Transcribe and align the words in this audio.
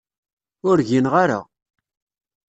Ur 0.69 0.77
gineɣ 0.87 1.13
ara. 1.23 1.39